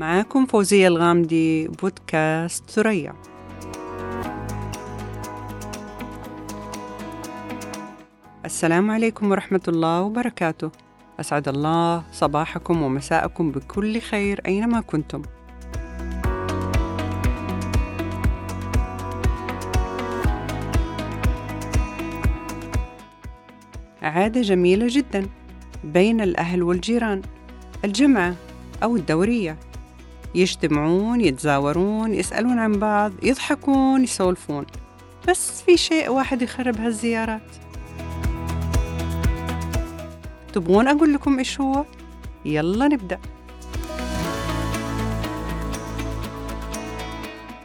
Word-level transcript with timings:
معاكم 0.00 0.46
فوزية 0.46 0.88
الغامدي 0.88 1.68
بودكاست 1.68 2.70
ثريا. 2.70 3.14
السلام 8.44 8.90
عليكم 8.90 9.30
ورحمة 9.30 9.60
الله 9.68 10.02
وبركاته. 10.02 10.70
أسعد 11.20 11.48
الله 11.48 12.04
صباحكم 12.12 12.82
ومساءكم 12.82 13.50
بكل 13.50 14.00
خير 14.00 14.40
أينما 14.46 14.80
كنتم. 14.80 15.22
عادة 24.02 24.40
جميلة 24.40 24.86
جدا 24.90 25.26
بين 25.84 26.20
الأهل 26.20 26.62
والجيران 26.62 27.22
الجمعة 27.84 28.34
أو 28.82 28.96
الدورية. 28.96 29.56
يجتمعون 30.34 31.20
يتزاورون 31.20 32.14
يسألون 32.14 32.58
عن 32.58 32.72
بعض 32.72 33.12
يضحكون 33.22 34.04
يسولفون. 34.04 34.66
بس 35.28 35.62
في 35.62 35.76
شيء 35.76 36.08
واحد 36.08 36.42
يخرب 36.42 36.80
هالزيارات. 36.80 37.56
تبغون 40.52 40.88
أقول 40.88 41.14
لكم 41.14 41.38
إيش 41.38 41.60
هو؟ 41.60 41.84
يلا 42.44 42.88
نبدأ. 42.88 43.18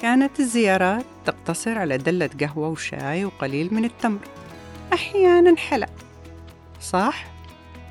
كانت 0.00 0.40
الزيارات 0.40 1.04
تقتصر 1.24 1.78
على 1.78 1.98
دلة 1.98 2.30
قهوة 2.40 2.68
وشاي 2.68 3.24
وقليل 3.24 3.74
من 3.74 3.84
التمر. 3.84 4.18
أحيانا 4.92 5.56
حلا. 5.56 5.88
صح؟ 6.80 7.26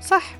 صح. 0.01 0.35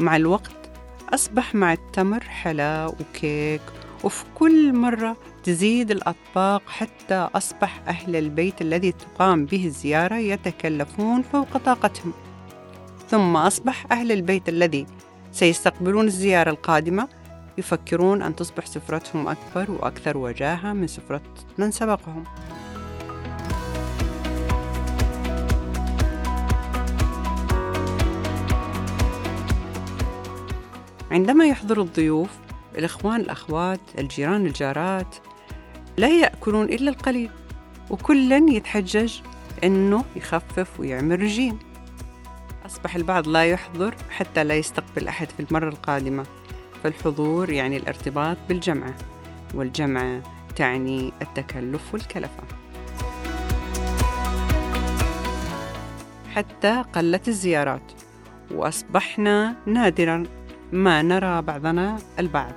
مع 0.00 0.16
الوقت 0.16 0.65
أصبح 1.14 1.54
مع 1.54 1.72
التمر 1.72 2.20
حلا 2.20 2.86
وكيك 2.86 3.60
وفي 4.04 4.24
كل 4.34 4.72
مرة 4.72 5.16
تزيد 5.44 5.90
الأطباق 5.90 6.62
حتى 6.66 7.28
أصبح 7.34 7.80
أهل 7.88 8.16
البيت 8.16 8.62
الذي 8.62 8.92
تقام 8.92 9.46
به 9.46 9.66
الزيارة 9.66 10.14
يتكلفون 10.14 11.22
فوق 11.22 11.56
طاقتهم. 11.56 12.12
ثم 13.08 13.36
أصبح 13.36 13.86
أهل 13.92 14.12
البيت 14.12 14.48
الذي 14.48 14.86
سيستقبلون 15.32 16.06
الزيارة 16.06 16.50
القادمة 16.50 17.08
يفكرون 17.58 18.22
أن 18.22 18.36
تصبح 18.36 18.66
سفرتهم 18.66 19.28
أكبر 19.28 19.70
وأكثر 19.70 20.18
وجاهة 20.18 20.72
من 20.72 20.86
سفرة 20.86 21.22
من 21.58 21.70
سبقهم. 21.70 22.24
عندما 31.16 31.46
يحضر 31.46 31.80
الضيوف 31.80 32.30
الإخوان 32.78 33.20
الأخوات 33.20 33.80
الجيران 33.98 34.46
الجارات 34.46 35.16
لا 35.96 36.08
يأكلون 36.08 36.64
إلا 36.64 36.90
القليل 36.90 37.30
وكلا 37.90 38.36
يتحجج 38.36 39.14
أنه 39.64 40.04
يخفف 40.16 40.80
ويعمل 40.80 41.20
رجيم 41.20 41.58
أصبح 42.66 42.96
البعض 42.96 43.28
لا 43.28 43.44
يحضر 43.44 43.94
حتى 44.10 44.44
لا 44.44 44.54
يستقبل 44.54 45.08
أحد 45.08 45.28
في 45.30 45.40
المرة 45.40 45.68
القادمة. 45.68 46.26
فالحضور 46.82 47.50
يعني 47.50 47.76
الارتباط 47.76 48.36
بالجمعة 48.48 48.94
والجمعة 49.54 50.22
تعني 50.56 51.12
التكلف 51.22 51.94
والكلفة. 51.94 52.42
حتى 56.34 56.84
قلت 56.94 57.28
الزيارات 57.28 57.92
وأصبحنا 58.50 59.56
نادرا 59.66 60.24
ما 60.72 61.02
نرى 61.02 61.42
بعضنا 61.42 61.98
البعض. 62.18 62.52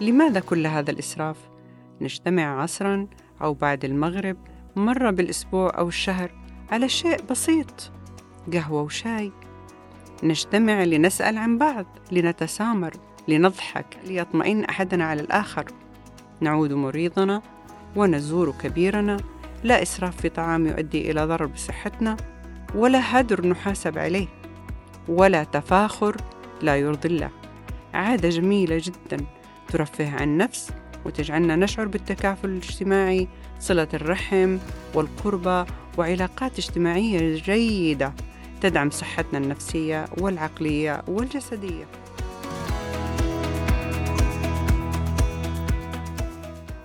لماذا 0.00 0.40
كل 0.40 0.66
هذا 0.66 0.90
الإسراف؟ 0.90 1.36
نجتمع 2.00 2.62
عصرا 2.62 3.06
أو 3.42 3.54
بعد 3.54 3.84
المغرب 3.84 4.36
مرة 4.76 5.10
بالأسبوع 5.10 5.78
أو 5.78 5.88
الشهر 5.88 6.30
على 6.70 6.88
شيء 6.88 7.22
بسيط 7.30 7.90
قهوة 8.52 8.82
وشاي. 8.82 9.32
نجتمع 10.22 10.84
لنسأل 10.84 11.38
عن 11.38 11.58
بعض 11.58 11.86
لنتسامر 12.12 12.92
لنضحك 13.28 13.86
ليطمئن 14.06 14.64
أحدنا 14.64 15.04
على 15.04 15.20
الآخر. 15.20 15.64
نعود 16.40 16.72
مريضنا 16.72 17.42
ونزور 17.96 18.54
كبيرنا. 18.62 19.16
لا 19.64 19.82
إسراف 19.82 20.16
في 20.16 20.28
طعام 20.28 20.66
يؤدي 20.66 21.10
إلى 21.10 21.24
ضرر 21.24 21.46
بصحتنا 21.46 22.16
ولا 22.74 23.20
هدر 23.20 23.46
نحاسب 23.46 23.98
عليه. 23.98 24.28
ولا 25.08 25.44
تفاخر 25.44 26.16
لا 26.62 26.76
يرضي 26.76 27.08
الله. 27.08 27.41
عادة 27.94 28.28
جميلة 28.28 28.82
جدا. 28.84 29.24
ترفه 29.68 30.10
عن 30.10 30.28
النفس 30.28 30.70
وتجعلنا 31.04 31.56
نشعر 31.56 31.86
بالتكافل 31.86 32.48
الاجتماعي 32.48 33.28
صلة 33.60 33.88
الرحم 33.94 34.58
والقربة 34.94 35.66
وعلاقات 35.98 36.58
اجتماعية 36.58 37.36
جيدة 37.36 38.14
تدعم 38.60 38.90
صحتنا 38.90 39.38
النفسية 39.38 40.04
والعقلية 40.18 41.02
والجسدية. 41.08 41.84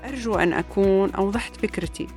أرجو 0.03 0.35
أن 0.35 0.53
أكون 0.53 1.11
أوضحت 1.11 1.55
فكرتي. 1.55 2.07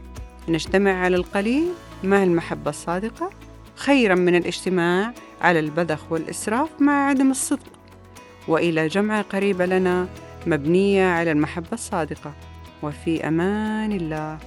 نجتمع 0.49 0.93
على 0.93 1.17
القليل 1.17 1.69
مع 2.05 2.23
المحبة 2.23 2.71
الصادقة 2.71 3.31
خيرا 3.77 4.15
من 4.15 4.35
الاجتماع 4.35 5.15
على 5.41 5.59
البذخ 5.61 6.13
والإسراف 6.13 6.69
مع 6.81 7.09
عدم 7.09 7.31
الصدق. 7.31 7.80
وإلى 8.51 8.89
جمعة 8.89 9.23
قريبة 9.23 9.67
لنا 9.67 10.07
مبنية 10.47 11.05
على 11.05 11.33
المحبة 11.33 11.73
الصادقة. 11.73 12.33
وفي 12.83 13.29
أمان 13.29 13.93
الله. 13.93 14.39